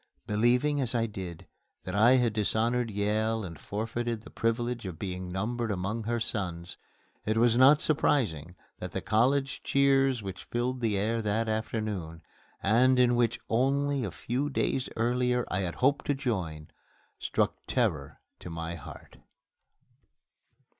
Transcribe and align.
Believing, 0.25 0.81
as 0.81 0.95
I 0.95 1.05
did, 1.05 1.45
that 1.83 1.93
I 1.93 2.13
had 2.13 2.33
dishonored 2.33 2.89
Yale 2.89 3.43
and 3.43 3.59
forfeited 3.59 4.21
the 4.23 4.31
privilege 4.31 4.87
of 4.87 4.97
being 4.97 5.31
numbered 5.31 5.69
among 5.69 6.05
her 6.05 6.19
sons, 6.19 6.75
it 7.23 7.37
was 7.37 7.55
not 7.55 7.81
surprising 7.83 8.55
that 8.79 8.93
the 8.93 9.01
college 9.01 9.61
cheers 9.61 10.23
which 10.23 10.45
filled 10.45 10.81
the 10.81 10.97
air 10.97 11.21
that 11.21 11.47
afternoon, 11.47 12.23
and 12.63 12.97
in 12.97 13.15
which 13.15 13.39
only 13.47 14.03
a 14.03 14.09
few 14.09 14.49
days 14.49 14.89
earlier 14.95 15.45
I 15.51 15.59
had 15.59 15.75
hoped 15.75 16.07
to 16.07 16.15
join, 16.15 16.71
struck 17.19 17.57
terror 17.67 18.21
to 18.39 18.49
my 18.49 18.73
heart. 18.73 19.17